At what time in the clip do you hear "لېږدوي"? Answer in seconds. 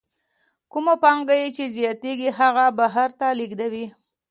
3.39-3.85